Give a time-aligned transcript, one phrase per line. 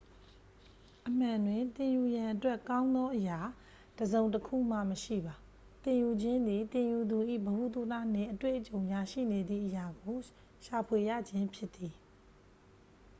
[1.07, 3.39] အမှန်တွင် သင်ယူရန်အတွက် ကောင်းသောအရာ
[3.97, 5.35] တစ်စုံတစ်ခုမှ မရှိပါ
[5.83, 10.17] သင်ယူခြင်းသည် သင်ယူသူ၏ ဗဟုသုတနှင့် အတွေ့အကြုံကြားရှိနေသည့် အရာကို
[10.65, 11.95] ရှာဖွေရခြင်းဖြစ်သည်